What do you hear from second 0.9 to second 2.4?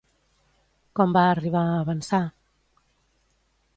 Com va arribar a avançar?